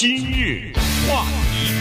[0.00, 0.72] 今日
[1.08, 1.74] 话题，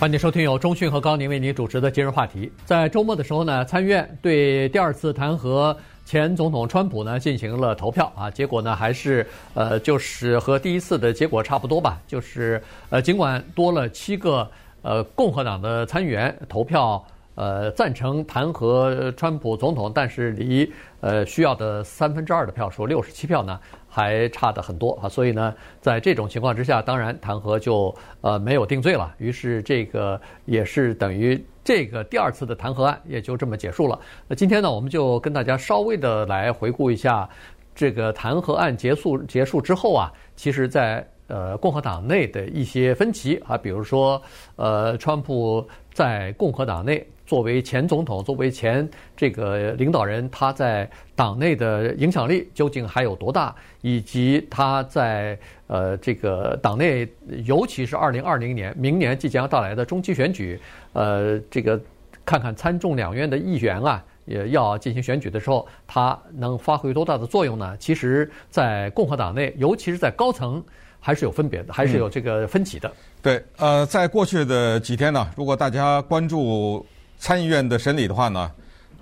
[0.00, 2.50] 欢迎收听由中讯和高宁为您主持的今日话题。
[2.64, 9.24] 在周末的时候呢，参议院对第二次弹劾前总统川普呢进行了投票啊，结果呢还是
[9.54, 12.60] 呃，就是和第一次的结果差不多吧，就是
[12.90, 14.50] 呃，尽管多了七个
[14.82, 17.00] 呃共和党的参议员投票。
[17.36, 23.58] 呃，赞成弹劾川普总统，但是离呃需要的三分之二的票数，六十七票呢，
[23.94, 25.08] 还差得很多啊。
[25.08, 29.14] 所以呢，在这种情况之下，当然弹劾就呃没有定罪了。
[29.18, 33.96] 于是这个也是等于这个第二次的弹劾案也就这么结束了。
[34.26, 37.28] 那今天呢，我们就跟大家稍微的来回顾一下
[37.72, 44.20] 这个弹劾案结束结束之后啊，其实在呃共和党内的一些分歧啊，比如说
[44.56, 47.06] 呃川普在共和党内。
[47.26, 53.54] 作为前总统，作为前这个领导人，他在党内的影响力究竟还有多大？
[53.80, 57.08] 以及他在呃这个党内，
[57.44, 60.60] 尤其是二零二零年明年即将到来的中期选举，
[60.92, 61.80] 呃，这个
[62.24, 67.76] 看看参众两院的议员啊，也要进行选举的时候，他能发挥多大的作用呢？
[67.78, 70.62] 其实，在共和党内，尤其是在高层，
[71.00, 72.92] 还是有分别的，还是有这个分歧的。
[73.22, 76.84] 对，呃，在过去的几天呢，如果大家关注。
[77.18, 78.52] 参议院的审理的话呢，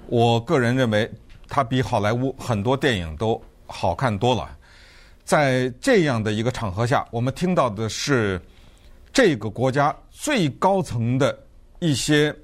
[0.06, 1.10] 我个人认为
[1.48, 4.56] 它比好莱坞很多电影都好看多了。
[5.24, 8.40] 在这样的一个场合下，我们听到的是
[9.12, 11.36] 这个国家最高层的
[11.80, 12.34] 一些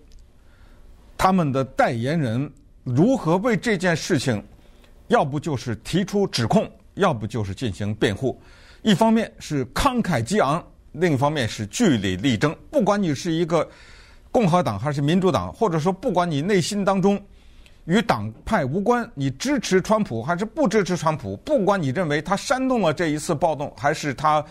[1.16, 2.50] 他们的代言人
[2.83, 4.42] 如何为这件事情，
[5.06, 8.41] 要不就是提出指控，要不就是进行辩护。
[8.83, 12.56] 一方面是慷慨激昂，另一方面是据理力争。
[12.70, 13.69] 不管你是一个。
[14.39, 17.20] 共和党还是民主党，或者说不管你内心当中
[17.86, 24.45] 与党派无关，你支持川普还是不支持川普，不管你认为他煽动了这一次暴动，还是他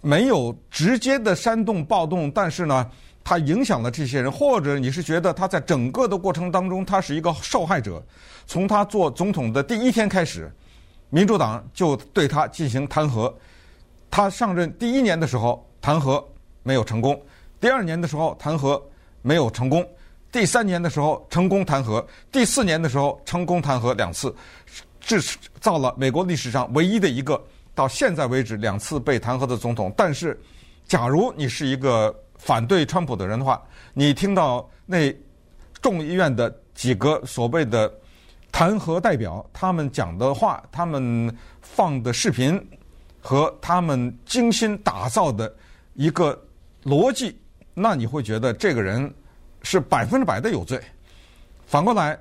[0.00, 2.88] 没有直接的煽动暴动，但是呢，
[3.24, 8.00] 他影响了这些人，或者你是觉得他在整个的过程当中他是一个受害者，
[8.46, 10.48] 从他做总统的第一天开始，
[11.10, 13.34] 民主党就对他进行弹劾，
[14.12, 16.24] 他上任第一年的时候弹劾
[16.62, 17.20] 没有成功，
[17.58, 18.80] 第二年的时候弹劾。
[19.24, 19.82] 没有成功，
[20.30, 24.32] 第三年的时候成功弹劾，第四年的时候成功弹劾两次，
[25.00, 25.18] 制
[25.60, 27.42] 造了美国历史上唯一的一个
[27.74, 29.90] 到现在为止两次被弹劾的总统。
[29.96, 30.38] 但是，
[30.86, 33.62] 假如你是一个反对川普的人的话，
[33.94, 35.10] 你听到那
[35.80, 37.90] 众议院的几个所谓的
[38.52, 42.60] 弹劾代表他们讲的话，他们放的视频
[43.20, 45.50] 和他们精心打造的
[45.94, 46.38] 一个
[46.84, 47.34] 逻辑。
[47.74, 49.12] 那你会觉得这个人
[49.62, 50.80] 是百分之百的有罪。
[51.66, 52.16] 反过来，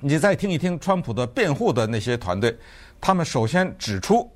[0.00, 2.56] 你再听一听川普的辩护的那些团队，
[3.00, 4.28] 他们首先指出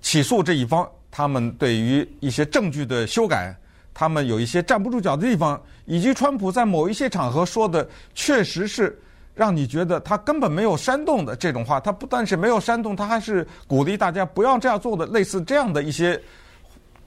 [0.00, 3.54] 起诉这一方，他们对于一些证据的修改，
[3.92, 8.98] 他们有一些站不住脚的地方，以及川普在某一些场合说的确实是
[9.34, 11.78] 让你觉得他根本没有煽动的这种话。
[11.78, 16.20] 他不但是没有煽动，他还是鼓励大家不要这样做的，类似这样的一些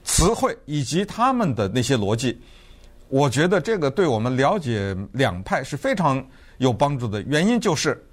[0.04, 2.40] 词汇以及他们的那些逻辑。
[3.08, 6.24] 我觉得这个对我们了解两派是非常
[6.58, 7.22] 有帮助的。
[7.22, 8.06] 原因就是，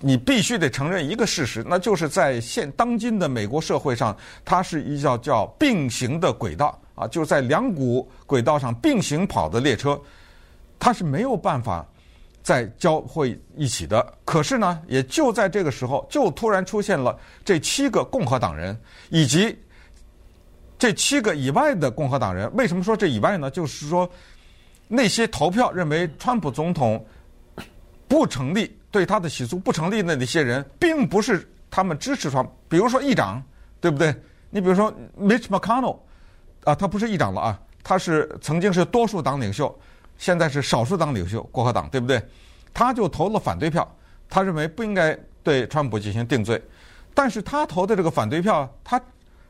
[0.00, 10.00] 你必须得承认一个事实，那就是在现当今的美国社会上，它是一叫叫并行的轨道啊，就是在两股轨道上并行跑的列车，
[10.78, 11.86] 它是没有办法
[12.42, 14.14] 再交汇一起的。
[14.24, 17.14] 可是呢，也就在这个时候，就突然出现了
[17.44, 18.74] 这七个共和党人
[19.10, 19.56] 以及。
[20.78, 23.50] 这七个以外的共和党人，为什么说这以外呢？
[23.50, 24.08] 就是说，
[24.86, 27.04] 那些投票认为川普总统
[28.06, 32.48] 不成立、对他的起诉不成立的那些人，并不是他们支持川。
[32.68, 33.42] 比如说议长，
[33.80, 34.14] 对不对？
[34.50, 35.98] 你比如说 Mitch McConnell，
[36.62, 39.76] 啊，他不是议长了啊，他是曾经是多数党领袖，
[40.16, 42.22] 现在是少数党领袖，共和党，对不对？
[42.72, 43.96] 他就投了反对票，
[44.30, 46.62] 他认为不应该对川普进行定罪，
[47.12, 49.00] 但是他投的这个反对票，他。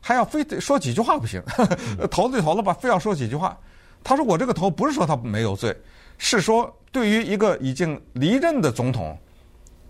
[0.01, 1.43] 还要非得说几句话不行，
[2.11, 3.59] 投就投了吧，非要说几句话。
[4.05, 5.77] 他说：“我这个投不是说他没有罪，
[6.19, 9.19] 是说对于一个已经离任的总统，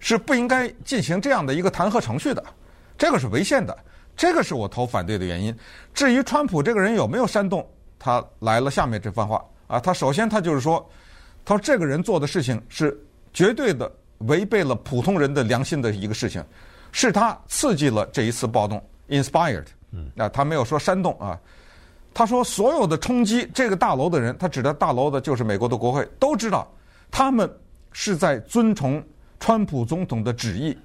[0.01, 2.43] 是不应该进行这样的一个弹劾程序的，
[2.97, 3.77] 这个是违宪的。
[4.17, 5.55] 这个是我投反对的原因。
[5.95, 7.65] 至于川普这个人有没有煽动，
[7.99, 10.85] 他来了下面这番话啊，他首先他就是说，
[11.45, 12.99] 他说这个人做的事情是
[13.33, 13.89] 绝对的
[14.21, 16.43] 违背了普通人的良心的一个事情，
[16.91, 21.39] 是他刺激了这一次暴动，inspired。”嗯，啊，他没有说煽动啊，
[22.13, 26.71] 他说所有的冲击这个大楼的人，他指的大楼的就是美国的国会，都知道
[27.11, 27.51] 他们
[27.93, 29.03] 是在遵从
[29.41, 30.77] 川普总统的旨意。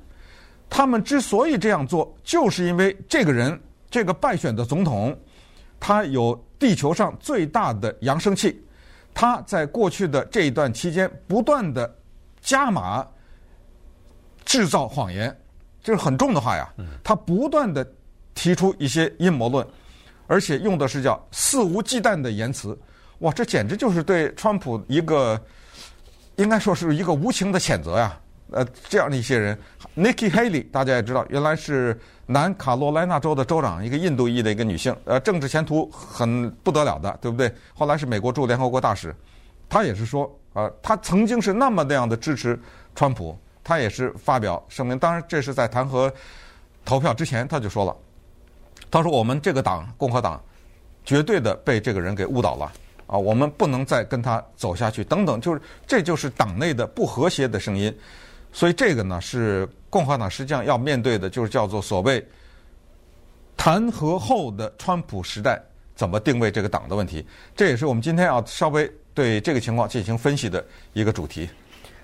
[0.70, 3.60] 他们之所以这样做，就是因为这个人
[3.92, 5.16] 这个败选的总统，
[5.80, 8.60] 他有地球上最大的扬声器，
[9.14, 11.94] 他在过去的这一段期间不断的
[12.42, 13.06] 加码
[14.46, 15.36] 制造谎言，
[15.84, 16.74] 这是很重的话呀。
[17.04, 17.86] 他不断的
[18.34, 19.66] 提出一些阴谋论，
[20.28, 22.78] 而且用的是叫肆无忌惮的言辞。
[23.20, 25.40] 哇，这简直就是对川普一个
[26.36, 28.20] 应该说是一个无情的谴责呀。
[28.52, 29.58] 呃，这样的一些人
[29.96, 37.52] ，Nikki Haley，大家也知道，原来是南卡罗来纳州的州长，一个印度裔的一个女性，呃，政治前途很不得了的，对不对？
[37.74, 39.16] 后来是美国驻联合国大使，
[39.68, 42.60] 她也是说，呃，她曾经是那么那样的支持
[42.94, 45.00] 川普，她也是发表声明。
[45.00, 46.12] 当然，这是在弹劾
[46.86, 47.96] 投票之前，她就说了，
[48.94, 50.40] 他说我们这个党共和党
[51.04, 52.72] 绝对的被这个人给误导了，
[53.08, 57.92] 啊，我们不能再跟他走下去，等等，就是这就是党内的不和谐的声音。
[58.52, 62.24] 所以这个呢，是共和党实际上要面对的，就是叫做所谓
[63.58, 65.60] 弹劾后的川普时代
[65.96, 67.26] 怎么定位这个党的问题。
[67.56, 70.64] 这也是我们今天要稍微对这个情况进行分析的
[70.94, 71.50] 一个主题。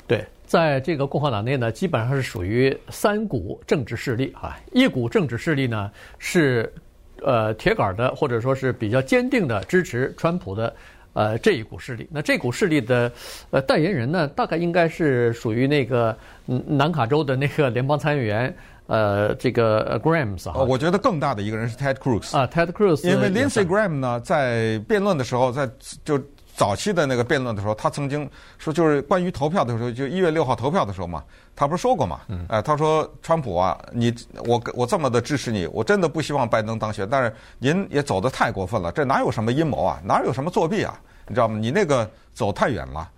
[0.08, 4.58] 对，在这个共和党内呢，基本上是属于三股政治势力啊。
[4.72, 6.74] 一股政治势力呢是
[7.22, 10.74] 呃铁杆的，或者说是比较坚定的支持川普的。
[11.14, 13.12] 呃，这一股势力，那这股势力的
[13.50, 16.16] 呃代言人呢，大概应该是属于那个
[16.46, 18.56] 南卡州的那个联邦参议员，
[18.86, 20.64] 呃，这个 Graham 啊。
[20.64, 23.06] 我觉得更大的一个人是 Ted Cruz 啊，Ted Cruz。
[23.08, 25.70] 因为 Lindsey Graham 呢，在辩论的时候，在
[26.06, 26.18] 就
[26.60, 31.24] 早期的那个辩论的时候，他曾经说，就是关于投票的时候，就一月六号投票的时候嘛，
[31.56, 32.20] 他不是说过嘛？
[32.28, 32.46] 嗯。
[32.50, 34.14] 哎，他说川普啊，你
[34.46, 40.02] 我我这么的支持你，我真的不希望拜登当选，但是您也走得太过分了，这哪有什么阴谋啊？
[40.04, 41.00] 哪有什么作弊啊？
[41.30, 41.58] 你知道吗？
[41.58, 43.10] 你那个走太远了，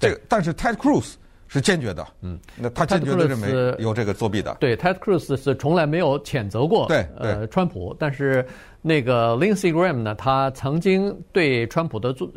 [0.00, 1.16] 这个但是 Ted Cruz
[1.48, 4.56] 是坚决的，嗯，那他坚决的认为有这个作弊的。
[4.58, 8.44] 对，Ted Cruz 是从来没有谴责过对呃川普，但是
[8.82, 12.28] 那个 Lindsey Graham 呢，他曾经对川普的做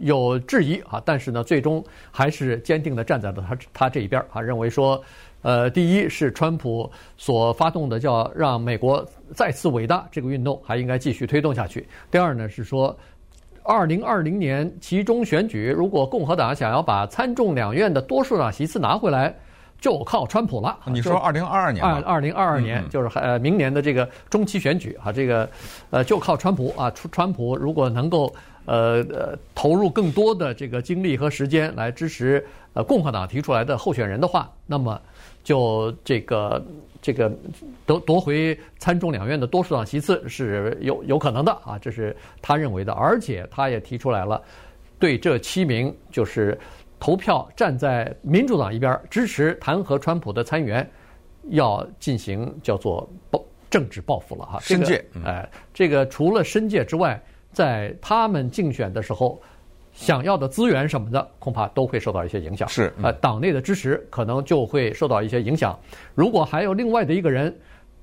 [0.00, 5.00] 有质疑啊，但是呢，最终还是坚定的站在了他他这一边啊，认为说，
[5.42, 11.86] 呃，第一是川普所发动的叫让美国再次伟大这个运动还应该继续推动下去。
[12.10, 12.96] 第二呢是说。
[13.68, 19.34] 二零二零年期中选举，如果共和党想要把参众两院的多数党席次拿回来，
[19.78, 20.78] 就靠川普了。
[20.86, 21.84] 你说二零二二年？
[21.84, 25.46] 二二零二二年就是呃明年的这个中期选举啊，这个
[25.90, 28.34] 呃就靠川普啊，川普如果能够
[28.64, 32.42] 呃呃投入更多的这个精力和时间来支持
[32.72, 34.98] 呃共和党提出来的候选人的话，那么
[35.44, 36.64] 就这个。
[37.00, 37.32] 这个
[37.86, 44.42] 夺夺回参众两院的多数党席次是有有可能的啊，这是他认为的，而且他也提出来了，
[44.98, 46.58] 对这七名就是
[46.98, 50.88] 投票站在民主党一边支持弹劾川普的参议员，
[51.50, 54.58] 要进行叫做报政治报复了哈。
[54.60, 57.22] 申诫，哎，这个除了申诫之外，
[57.52, 59.40] 在他们竞选的时候。
[59.98, 62.68] 想要的资源什么的，恐怕都会受到一些影响。
[62.68, 65.76] 是，呃，党内的支持可能就会受到一些影响。
[66.14, 67.54] 如果还有另外的一个人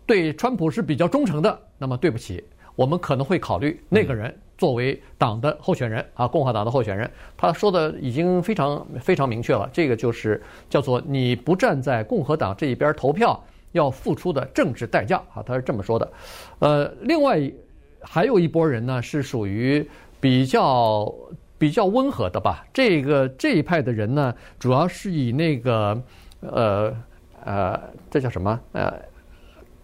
[0.05, 2.43] 对川普是比较忠诚的，那么对不起，
[2.75, 7.09] 我们可能会考虑那个人作为党的候选人啊，共和党的候选人。
[7.37, 13.41] 他说的已经非常非常明确了，这个就是叫做你不站在共和党这一边投票
[13.71, 16.11] 要付出的政治代价啊，他是这么说的。
[16.59, 17.39] 呃，另外
[18.01, 19.89] 还有一波人呢，是属于
[20.19, 21.09] 比较。
[21.57, 26.01] 比较温和的吧，这个这一派的人呢，主要是以那个
[26.41, 26.93] 呃
[27.43, 27.79] 呃，
[28.11, 28.59] 这叫什么？
[28.73, 28.93] 呃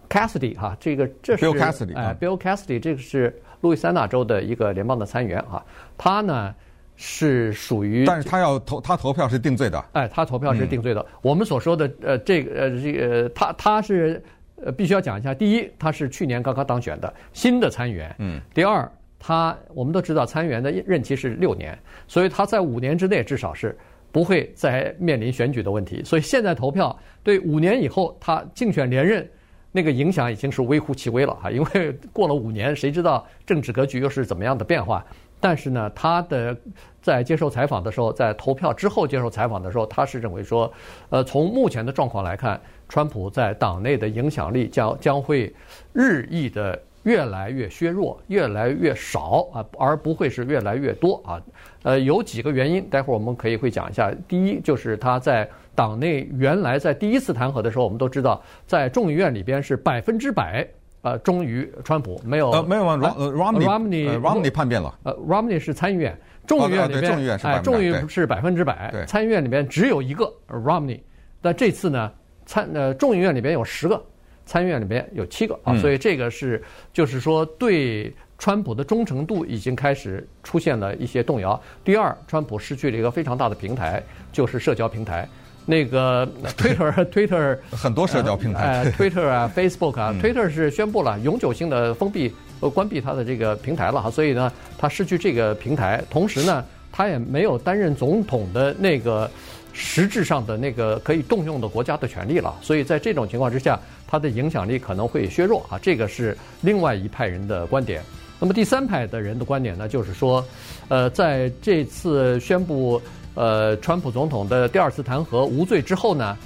[0.08, 5.64] ，Cassidy 哈，这个这是 Bill Cassidy 哎，Bill Cassidy 这个是路易斯安那州的一个联邦的参议员哈，
[5.96, 6.54] 他呢
[6.94, 11.00] 是属于，但是他要投他投票是定罪的，哎，他投票是定罪的。
[11.00, 14.22] 嗯、我们所说的呃这个呃这个他他是
[14.62, 18.86] 呃必须要讲一下，第一他是去年刚刚当选的新的参议员，嗯，第二。
[19.24, 23.78] 他我们都知道，参议员的任期是六年，所以他在五年之内至少是
[24.10, 26.02] 不会再面临选举的问题。
[26.02, 29.24] 所以现在投票对五年以后他竞选连任
[29.70, 35.06] 那个影响已经是微乎其微了哈， 因为过了五年，谁知道政治格局又是怎么样的变化？
[35.38, 36.56] 但是呢，他的
[37.00, 40.72] 在接受采访的时候，在投票之后接受采访的时候，他是认为说，
[41.10, 45.54] 呃，从目前的状况来看，川普在党内的影响力将将会
[45.92, 46.76] 日益的。
[47.04, 51.42] 越来越削弱，越来越少啊，而不会是越来越多啊。
[51.82, 54.12] 呃，有几个原因，待会儿我们可以会讲一下。
[54.28, 60.64] 第一，就是他在党内原来在第一次弹劾的时候，我们都知道，在众议院里边是百分之百
[61.00, 64.96] 呃忠于川普，没有呃没有啊，Romney Romney 叛变了。
[65.02, 66.16] 呃，Romney 是参议院，
[66.46, 71.00] 众议院里边哎，众议院是百分之百，参议院里边只有一个 Romney。
[71.40, 72.12] 但这次呢，
[72.46, 74.00] 参呃众议院里边有十个。
[74.44, 81.60] 参议院里面有七个啊，嗯、所以这个是就是说对川普的忠诚度已经开始出现了一些动摇。
[81.84, 85.28] 第二，川普失去了一个非常大的平台，就是社交平台。
[85.64, 86.26] 那个
[86.58, 99.30] Twitter，Twitter 很多社交平台，呃，Twitter 啊，Facebook 啊，Twitter 是宣布了永久性的封闭和关闭它的这个平台了哈，所以呢，他失去这个平台，同时呢，他也没有担任总统的那个
[99.72, 108.02] 实质上的那个可以动用的国家的权利了，所以在这种情况之下，他的影响力可能会削弱啊，这个是另外一派人的观点。
[108.38, 110.44] 那么第三派的人的观点呢，就是说，
[110.88, 113.00] 呃，在这次宣布。
[113.34, 116.36] 呃，川普总统的第二次弹劾无罪之后呢，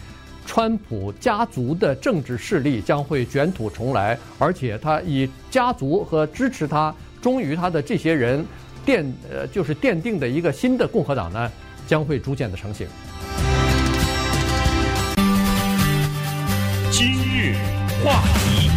[0.46, 8.46] 川普家族的政治势力将会卷土重来，而且他以家族和支持他、忠于他的这些人
[8.86, 11.50] 奠呃，就是奠定的一个新的共和党呢，
[11.88, 12.86] 将会逐渐的成型。
[18.06, 18.70] 话题。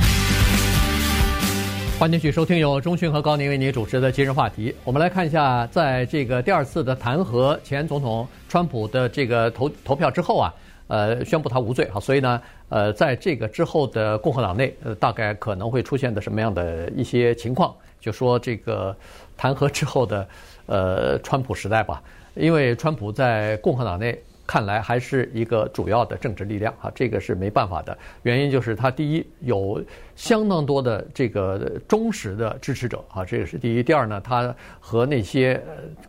[1.99, 4.73] 欢迎继续收听由中讯和高宁为您主持的今日话题。
[4.83, 10.51] 我们来看一下，在这个第二次的弹劾前总统川普的这个投投票之后啊，
[10.87, 11.87] 呃，宣布他无罪。
[11.91, 17.71] 好，所以呢，呃，在这个之后的共和党内，呃，大概可能会出现的什么样的一些情况？
[18.01, 18.95] 就说这个
[19.37, 20.27] 弹劾之后的
[20.65, 22.01] 呃川普时代吧，
[22.33, 24.19] 因为川普在共和党内。
[24.49, 27.95] 看来还是一个主要的政治力量啊，这个是没办法的。
[28.23, 29.79] 原因就是他第一有
[30.15, 33.83] 相当多的这个忠实的支持者啊，这个是第一。
[33.83, 35.61] 第二呢，他和那些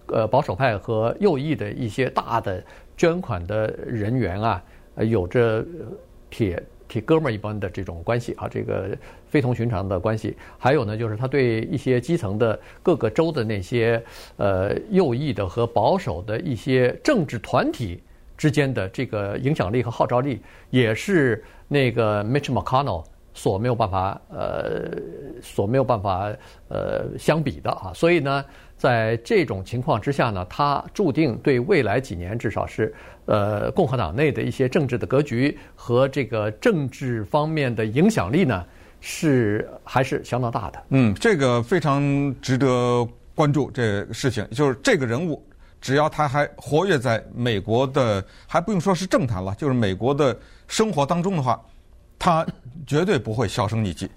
[0.07, 2.65] 呃保守派和右翼的一些大的
[2.97, 4.63] 捐款的人员啊，
[4.97, 5.63] 有着
[6.31, 8.97] 铁铁哥们儿一般的这种关系啊，这个
[9.29, 10.35] 非同寻常的关系。
[10.57, 14.03] 还有呢，就是他对一些基层的各个州的那些
[14.39, 18.01] 呃右翼的和保守的一些政治团体。
[18.41, 23.05] 之间的这个影响力和号召力，也是那个 Mitch McConnell
[23.35, 24.91] 所没有办法呃
[25.43, 26.33] 所没有办法
[26.69, 27.93] 呃相比的啊。
[27.95, 28.43] 所以呢，
[28.79, 32.95] 在这种情况之下呢，他注定对未来几年至少是
[33.27, 38.65] 呃共和党内的一些政治的格局和这个政治方面的影响力呢，
[39.03, 40.83] 是还是相当大的。
[40.89, 43.71] 嗯，这个非常值得关注。
[43.71, 45.45] 这个事情就是这个人物。
[45.81, 51.61] 只要他还活跃在美国的，还不用说是政坛了，就是美国的生活当中的话，
[52.19, 52.47] 他
[52.87, 54.09] 绝对不会销声匿迹。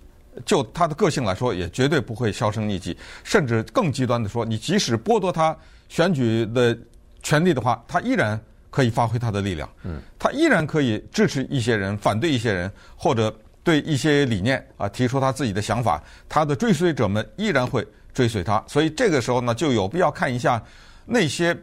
[0.46, 2.98] 就他的个性来说，也绝对不会销声匿迹。
[3.24, 5.56] 甚至更极端的说，你即使剥夺他
[5.88, 6.78] 选举的
[7.22, 8.38] 权利的话，他依然
[8.70, 9.70] 可以发挥他的力量。
[9.84, 16.04] 嗯，他依然可以支持一些人，反对一些人，或者对一些理念啊提出他自己的想法。
[16.28, 18.62] 他的追随者们依然会追随他。
[18.68, 20.62] 所以这个时候呢，就有必要看一下。
[21.06, 21.56] 那些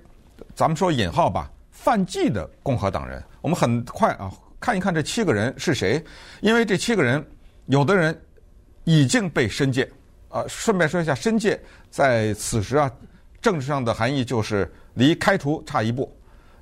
[0.55, 6.03] 咱们说引号吧，犯忌的共和党人，我们很快啊看一看这七个人是谁，
[6.41, 7.25] 因为这七个人
[7.67, 8.19] 有的人
[8.85, 9.91] 已经被申诫
[10.29, 10.45] 啊。
[10.47, 11.59] 顺便说一下，申诫
[11.91, 12.91] 在此时啊，
[13.41, 16.15] 政治上的含义就是离开除差一步，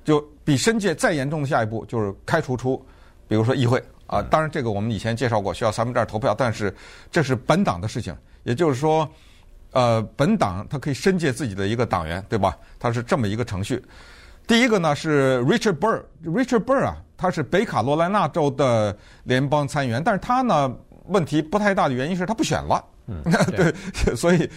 [0.03, 2.83] 就比申诫再严重的下一步就是开除出，
[3.27, 4.21] 比如说议会啊。
[4.21, 6.73] 当然，这个我们以前介绍过，需要三分之二投票，但是
[7.11, 9.09] 这是本党的事情，也就是说。
[9.71, 12.57] 呃，本党他可以申诫自己的一个党员，对吧？
[12.79, 13.83] 他是这么一个程序。
[14.47, 22.83] 第一个呢是 Richard Burr，Richard Burr 啊，他是北卡罗来纳州的联邦参议员，但是他呢问题不太大的原因是他不选了。
[23.07, 23.21] 嗯，
[23.55, 24.49] 对，所以，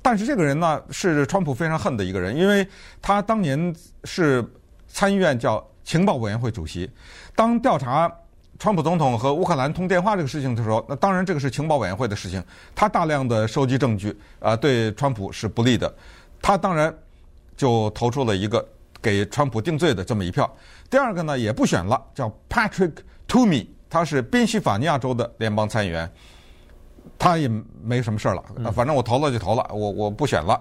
[0.00, 2.66] 但是这个人呢是川普非常恨的一个人，因为
[3.02, 4.42] 他当年是
[4.88, 6.90] 参议院叫情报委员会主席，
[7.34, 8.10] 当调查。
[8.58, 12.42] 川普总统和乌克兰通电话这个事情的时候，那当然这个是情报委员会的事情，
[12.74, 15.92] 他大量的收集证据，啊，对川普是不利的，
[16.40, 16.94] 他当然
[17.56, 18.66] 就投出了一个
[19.02, 20.50] 给川普定罪的这么一票。
[20.88, 22.92] 第二个呢也不选了，叫 Patrick
[23.28, 26.10] Toomey，他是宾夕法尼亚州的联邦参议员，
[27.18, 27.50] 他也
[27.82, 30.60] 没什么事儿了，反正我投了就投了，我我不选了。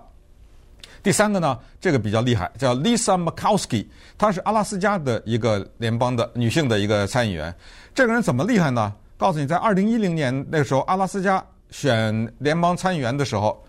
[1.03, 3.85] 第三个呢，这个比较厉害，叫 Lisa Murkowski，
[4.17, 7.53] 她是阿拉斯加的一个联邦的女性的一个参议员。
[7.93, 8.93] 这个人怎么厉害呢？
[9.17, 13.61] 告诉你，在二零一零年那个时候，阿拉斯加选联邦参议员的时候，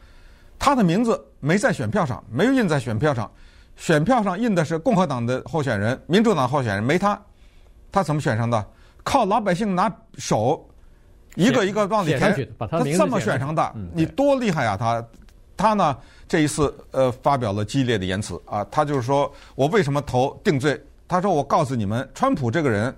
[0.61, 3.29] 她的名字没在选票上，没有印在选票上，
[3.76, 7.21] 选票上印的是共和党的候选人，民主党候选人没她。
[7.91, 8.64] 她怎么选上的？
[9.03, 10.64] 靠老百姓拿手
[11.35, 14.76] 一个一个往里填，把他这么选上的，嗯、你多厉害呀、啊！
[14.76, 15.05] 他。
[15.57, 15.97] 他呢，
[16.29, 20.81] 这一次呃发表了激烈的言辞啊，他就是说我为什么投定罪？
[21.07, 22.95] 他说我告诉你们，川普这个人，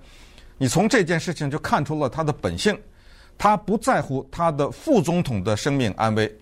[0.57, 2.79] 你从这件事情就看出了他的本性，
[3.37, 6.33] 他不在乎他的副总统的生命安危，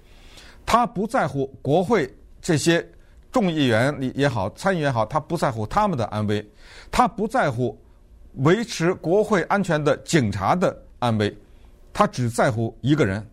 [0.67, 2.87] 他不在乎国会这些
[3.33, 6.47] 众议员也好、参议员也好，他不在乎他们的安危，
[6.93, 7.77] 他不在乎
[8.35, 11.35] 维持国会安全的警察的安危，
[11.93, 13.27] 他只在乎一个人，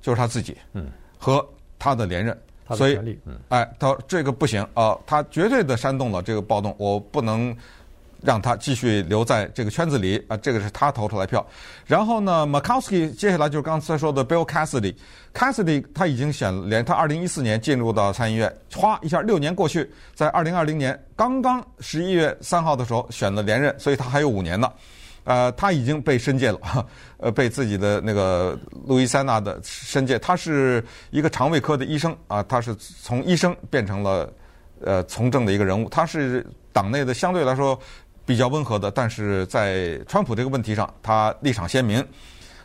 [0.00, 1.46] 就是他自己，嗯，和
[1.84, 2.34] 他的连任。
[2.70, 7.54] 所以，嗯，哎，他这个不行啊，他绝对的煽动了这个暴动，我不能。
[8.26, 11.46] 让他继续留在这个圈子里啊，这个是他投出来票。
[11.84, 24.72] 然后呢，Murkowski 接下来就是刚才说的 Bill Cassidy，Cassidy 他已经选连，他二零一四年进入到参议院，哗一下六年过去，在二零二零年刚刚十一月三号的时候选了连任，所以他还有五年呢。
[25.24, 26.86] 呃，他已经被申诫了，
[27.18, 30.18] 呃，被自己的那个路易斯安那的申诫。
[30.18, 34.32] 他是一个肠胃科的医生啊，他是从医生变成了
[34.80, 37.78] 呃从政的一个人物，他是党内的相对来说。
[38.26, 42.02] 比较温和的，但是在川普这个问题上，他立场鲜明。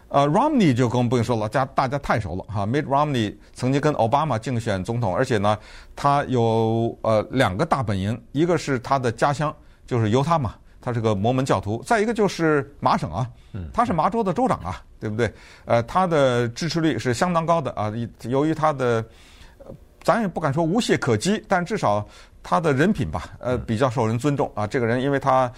[0.07, 2.65] 呃，Romney 就更不用说了，家大家太熟了哈。
[2.65, 5.57] Mitt Romney 曾经跟奥巴马竞选总统，而且呢，
[5.97, 9.53] 他有呃两个大本营，一个是他的家乡，
[9.85, 13.29] 就是犹他嘛，他是个摩门教徒；再一个就是麻省啊，
[13.73, 15.31] 他是麻州的州长啊，对不对？
[15.65, 17.91] 呃，他的支持率是相当高的啊。
[18.23, 19.03] 由于他的，
[20.03, 22.07] 咱也不敢说无懈可击，但至少。
[22.41, 24.65] 他的人品吧，呃，比较受人尊重啊。
[24.65, 25.51] 这个人因为他，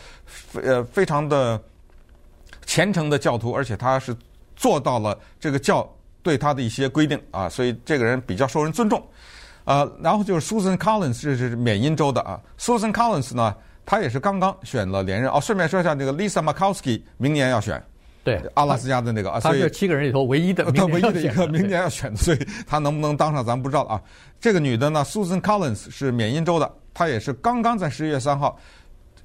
[0.63, 1.61] 呃，非常的
[2.65, 4.17] 虔诚的教徒，而且他是
[4.55, 5.87] 做到了这个教
[6.23, 9.01] 对他的一些规定啊，所以这个人比较受人尊重。
[9.65, 12.41] 呃，然后就是 Susan Collins，这是缅因州的啊。
[12.57, 13.55] Susan Collins 呢，
[13.91, 15.29] 他也是刚刚选了连任。
[15.29, 17.83] 哦，顺便说一下，那个 Lisa Murkowski 明年要选，
[18.23, 24.01] 对，阿拉斯加的那个啊，他是七个人里头唯一的， 他唯一的一个明年要选的，所以他能不能当上咱不知道啊。
[24.39, 26.71] 这个女的呢，Susan Collins 是缅因州的。
[26.93, 28.57] 她也是刚刚在十一月三号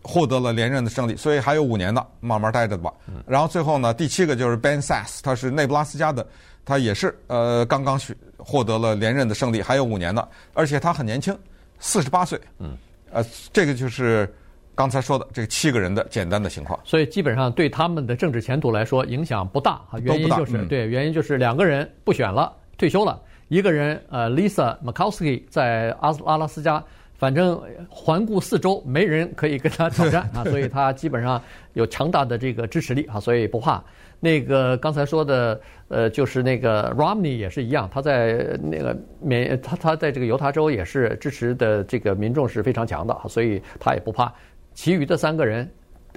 [0.02, 2.92] 获得了连任的胜利，所以还有五年呢，慢慢待着吧。
[3.24, 6.26] 然后最后呢，第七个就是 Ben Sasse，他是内布拉斯加的，
[6.64, 11.36] 他也是呃刚刚选获得了连任的胜利，还有五年呢，而且他很年轻，
[11.78, 12.40] 四十八岁。
[12.58, 12.76] 嗯，
[13.12, 14.32] 呃，这个就是
[14.76, 16.78] 刚才说的这七个人的简单的情况。
[16.84, 26.80] 所以基本上对他们的政治前途来说影响不大啊，原因就是对，原因就是两个人不选了，退休了，一个人呃 Lisa Murkowski 在阿阿拉斯加。
[27.18, 33.82] 反正环顾四周，没人可以跟他挑战啊，所以他基本上有强大的这个支持力啊，所以不怕。
[34.20, 44.30] 那个刚才说的，呃，就是那个 Romney 也是一样，他在那个缅，他他在这个犹他州也是支持的这个民众是非常强的，所以他也不怕。
[44.76, 45.68] 其余的三个人，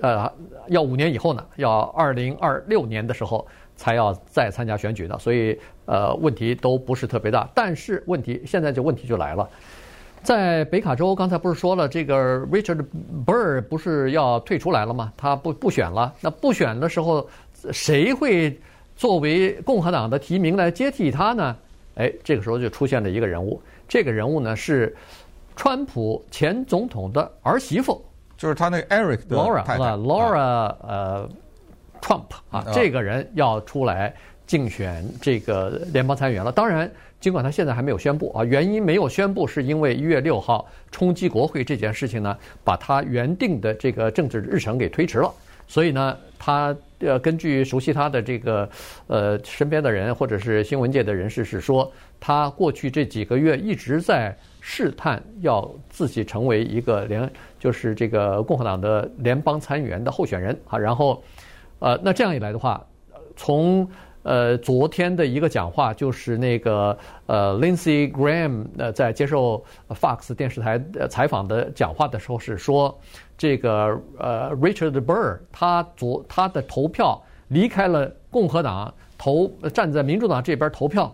[0.01, 0.31] 呃，
[0.67, 7.49] 要五年以后呢，要二零二六年的时候才要再参加选举的，所以呃，问题都不是特别大。
[7.55, 9.49] 但是问题现在就问题就来了。
[10.21, 12.85] 在北卡州，刚才不是说了，这个 Richard
[13.25, 15.13] Burr 不是要退出来了吗？
[15.15, 16.13] 他不不选了。
[16.19, 17.25] 那不选的时候，
[17.71, 18.59] 谁会
[18.97, 21.55] 作为共和党的提名来接替他呢？
[21.95, 23.61] 哎，这个时候就出现了一个人物。
[23.87, 24.93] 这个人物呢是
[25.55, 28.03] 川普前总统的儿媳妇，
[28.39, 31.30] 就是他那个 Eric 的 Laura 是吧？Laura 呃
[32.02, 34.15] Trump 啊，这个人要出来
[34.47, 36.52] 竞选这个联邦参议员了。
[36.52, 36.89] 当然。
[37.19, 45.30] 尽管他现在还没有宣布啊，原因没有宣布，是因为一月六号冲击国会这件事情呢，把他原定的这个政治日程给推迟了。
[45.67, 48.69] 所以呢，他呃根据熟悉他的这个
[49.08, 54.34] 呃身边的人或者是新闻界的人士是说，他过去这几个月一直在
[54.71, 57.27] 试探要自己成为一个联，
[57.58, 60.77] 就是这个共和党的联邦参议员的候选人啊。
[60.77, 61.19] 然后，
[61.79, 62.79] 呃，那这样一来的话，
[63.36, 63.89] 从
[64.21, 70.79] 呃，昨天的一个讲话就是那个呃，Lindsey Graham 呃，在接受 Fox 电视台
[71.10, 72.95] 采访的讲话的时候是说，
[73.36, 81.12] 这个呃，Richard Burr 他昨他的投票离开了共和党，投站在民主党这边投票，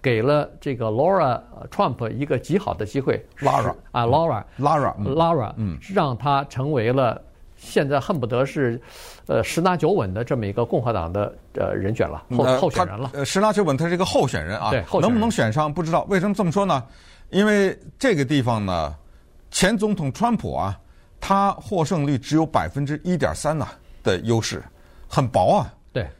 [0.00, 7.22] 给了这个 Laura Trump 一个极好的机会，Laura 啊，Laura，Laura，Laura，嗯，让他成为了。
[7.60, 8.80] 现在恨不得是，
[9.26, 13.10] 呃，十拿九稳的这么一个共和党的呃人选了，候候选人了。
[13.14, 14.70] 呃，十拿九稳，他是一个候选人啊。
[14.70, 15.10] 对，候选人。
[15.10, 16.06] 能不能选上不知道。
[16.08, 16.84] 为什么这么说呢？
[17.30, 18.94] 因为这个地方呢，
[19.50, 20.78] 前总统川普啊，
[21.18, 23.66] 他获胜率只有百分之一点三呐
[24.04, 24.62] 的优势，
[25.08, 25.74] 很薄啊。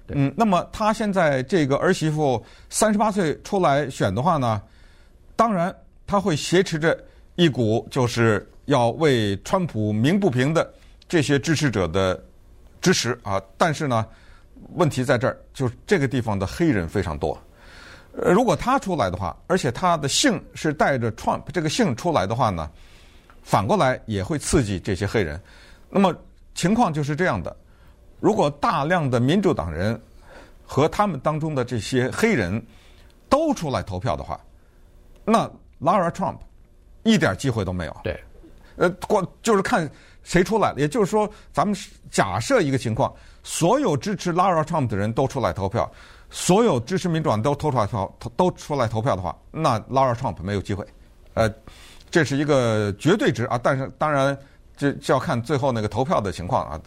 [0.07, 0.17] 对。
[0.17, 4.61] 嗯，那么他现在这个儿媳妇三十八岁出来选的话呢，
[5.37, 5.75] 当然
[6.07, 6.99] 他会挟持着
[7.37, 10.75] 一股就是要为川普鸣不平的。
[11.09, 12.23] 这些支持者的
[12.83, 14.07] 支持啊，但是呢，
[14.75, 17.41] 问题在这儿，就是这个地方的黑人非常多。
[18.13, 22.69] 如果他出来的话，而且他的姓是带着 Trump 这个姓出来的话呢，
[23.43, 25.41] 反过来也会刺激这些黑人。
[25.89, 26.15] 那么
[26.55, 27.57] 情况就是这样的：
[28.21, 30.01] 如果大量的民主党人
[30.65, 32.65] 和他们当中的这些黑人
[33.29, 34.41] 都出来投票的话，
[35.25, 35.51] 那
[35.81, 36.39] Lara Trump
[37.03, 37.97] 一点机会都没有。
[38.03, 38.23] 对，
[38.77, 39.91] 呃，光就是看。
[40.25, 40.75] 谁出来了？
[40.79, 41.75] 也就是说，咱们
[42.11, 43.11] 假设一个情况，
[43.43, 45.91] 所有支持 Lara Trump 的人都出来投票，
[46.29, 50.87] 所有支持民主党都投出来票，都出来投票的话，那拉尔·川普没有机会。
[51.33, 51.51] 呃，
[52.11, 54.37] 这是一个绝对值啊，但是当然
[54.77, 56.81] 这就要看最后那个投票的情况啊。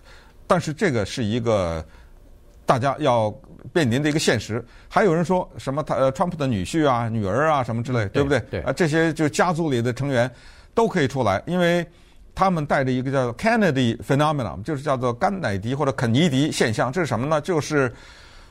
[0.51, 1.81] 但是这个是一个
[2.65, 3.33] 大家要
[3.71, 4.61] 面临的一个现实。
[4.89, 8.37] 还有人说什么他呃，川普的女婿啊、女儿啊什么之类，对不对？
[8.51, 10.29] 对啊，这些就家族里的成员
[10.73, 11.87] 都可以出来，因为
[12.35, 16.91] 他们带着一个叫做 Kennedy phenomenon，就是叫做甘乃迪或者肯尼迪现象。
[16.91, 17.39] 这是什么呢？
[17.39, 17.89] 就是。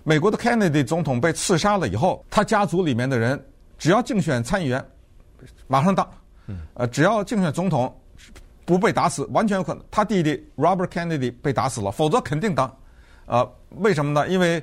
[0.02, 3.38] 美国的 Kennedy 总统被刺杀了以后，他家族里面的人
[3.76, 4.82] 只要竞选参议员，
[5.66, 6.10] 马上当。
[6.72, 7.94] 呃，只要竞选总统
[8.70, 9.84] 不被打死，完全有可能。
[9.90, 12.74] 他弟弟 Robert Kennedy 被打死了，否则肯定当。
[13.26, 14.28] 呃，为什么呢？
[14.28, 14.62] 因为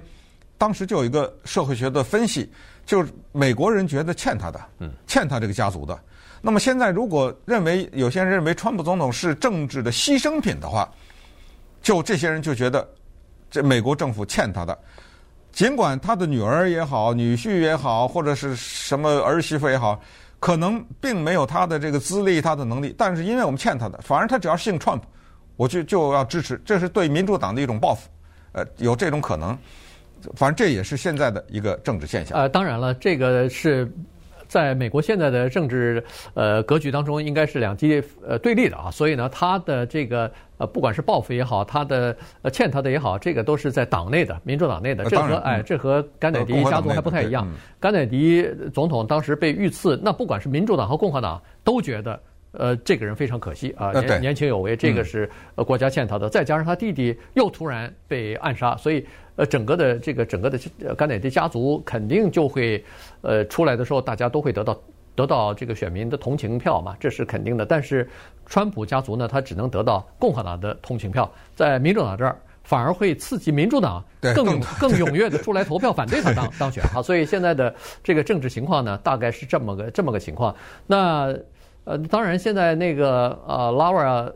[0.58, 2.50] 当时就有一个社会学的分析，
[2.86, 4.60] 就是美国人觉得欠他的，
[5.06, 6.00] 欠他这个家族的。
[6.42, 10.90] 那么现在如果认为有些人认为川普总统是政治的牺牲品的话，
[11.82, 12.88] 就这些人就觉得
[13.52, 14.78] 这美国政府欠他的。
[15.52, 20.00] 尽管他的女儿也好，女婿也好，或者是什么儿媳妇也好，
[20.40, 25.02] 可能并没有他的这个资历、他的能力，但是因为我们欠他的，反而他只要姓 Trump，
[25.56, 28.10] 我就就要支持，这是对民主党的一种报复，
[28.52, 29.58] 呃，有这种可能，
[30.36, 32.38] 反正这也是现在的一个政治现象。
[32.38, 33.92] 呃，当然了，这个是。
[34.48, 45.06] 在美国现在的政治呃格局当中，应该是两极呃对立的啊，所以呢，他的这个呃不管是报复也好，他的呃欠他的也好，这个都是在党内的民主党内的。
[45.06, 47.48] 这和哎，这和甘乃迪家族还不太一样。
[47.80, 52.20] 甘乃迪总统当时被遇刺，那不管是民主党和共和党都觉得
[52.52, 56.30] 呃这个人非常可惜啊，年年轻有为，这个是呃国家欠他的。
[56.30, 59.06] 再加上他弟弟又突然被暗杀，所以。
[59.38, 60.60] 呃，整个的这个整个的
[60.96, 62.84] 甘乃迪家族肯定就会，
[63.22, 64.78] 呃，出来的时候大家都会得到
[65.16, 67.66] 得到这个选民的同情票嘛，这是肯定的。
[67.66, 68.10] 但是，
[68.46, 77.02] 川普家族呢，他只能得到共和党的同情票，在民主党这儿反而会刺激民主党更更更踊跃的出来投票反对他当当选啊。
[77.02, 77.74] 所以现在的
[78.04, 80.56] 这个政治情况呢，大概是这么个这么个情况。
[80.86, 81.34] 那。
[81.88, 84.30] 呃，当然，现在那个呃，Laura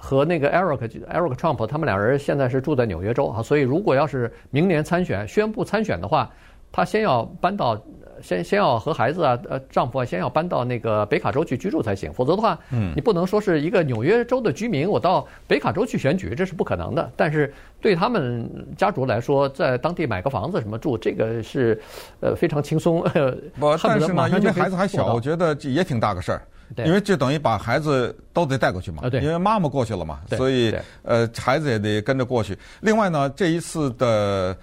[0.00, 6.30] 和那个 Eric Eric Trump，他们俩人现在是住在纽约州啊，所以如果要是明年参选，宣布参选的话，
[6.70, 7.76] 他先要搬到，
[8.22, 17.10] 先先要和孩子啊，呃，丈夫啊，先要搬到那个北卡州去居住才行，否则的话，嗯，你不能说是一个纽约州的居民，我到北卡州去选举，这是不可能的。
[17.16, 21.76] 但是对他们家族来说，在当地买个房子什么住，这个是
[22.20, 23.02] 呃非常轻松。
[23.58, 26.40] 不，但是呢，因为孩子还小，我觉得这也挺大个事儿。
[26.78, 32.56] 因为就等于把孩子都得带过去嘛，因为妈妈过去了嘛，所以呃孩子也得跟着过去。
[32.80, 34.56] 另外呢，这一次的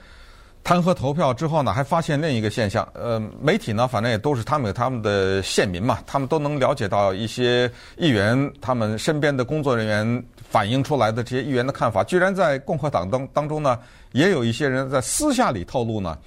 [0.64, 13.80] 弹劾投票之后呢，还发现另一个现象，呃，媒体呢反正也都是他们有他们的县民嘛，他们都能了解到一些议员他们身边的工作人员反映出来的这些议员的看法，居然在共和党当当中呢，
[14.12, 16.18] 也有一些人在私下里透露呢。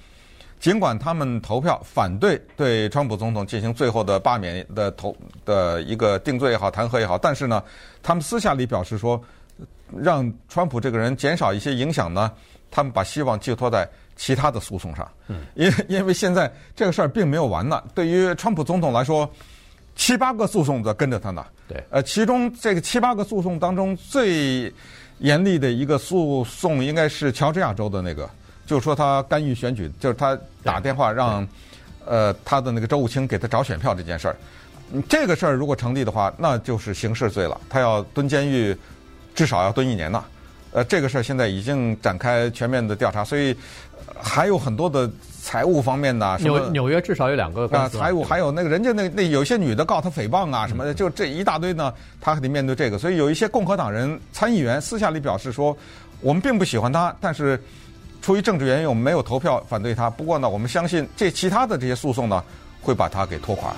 [0.65, 7.63] 尽管他们投票反对对川普总统进行最后的罢免的投的一个定罪也好，弹劾也好，但是呢，
[8.01, 9.21] 他们私下里表示说，
[9.95, 12.31] 让川普这个人减少一些影响呢，
[12.71, 15.07] 他们把希望寄托在其他的诉讼上。
[15.27, 17.83] 嗯，因为因为现在这个事儿并没有完呢。
[17.93, 19.31] 对于川普总统来说，
[19.95, 21.45] 七八个诉讼在跟着他呢。
[21.67, 24.73] 对，呃，其中这个七八个诉讼当中最
[25.19, 28.27] 严厉的一个诉讼，应该是乔治亚州的那个。
[28.65, 31.47] 就是说他干预选举，就是他打电话让，
[32.05, 34.35] 呃，他的那个周务清给他找选票这件事儿，
[35.07, 38.75] 这个事儿如果成立的话，那就是刑事罪了，他要蹲监狱，
[39.33, 40.23] 至少要蹲一年呢。
[40.71, 43.55] 呃，这个事儿现在已经展开全面的调查，所以
[44.19, 45.09] 还有很多的
[45.41, 46.37] 财务方面的。
[46.39, 52.97] 纽纽约至少有两个啊，财务还有那个人家那那有些女的告他诽谤啊什么的，就这一大堆呢，他还得面对这个。
[52.97, 55.77] 所以有一些共和党人参议员私下里表示说，
[56.19, 57.57] 我们并不喜欢他，但是。
[58.25, 60.09] 出于政治原因，我们没有投票反对他。
[60.09, 62.43] 不过呢，我们相信这其他的这些诉讼呢，
[62.81, 63.71] 会把他给拖垮。